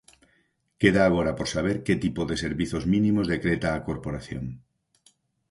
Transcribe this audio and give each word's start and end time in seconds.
Queda 0.81 1.01
agora 1.05 1.31
por 1.37 1.47
saber 1.55 1.77
que 1.85 2.01
tipo 2.05 2.21
de 2.29 2.35
servizos 2.45 2.83
mínimos 2.93 3.29
decreta 3.33 3.67
a 3.73 3.83
Corporación. 3.87 4.45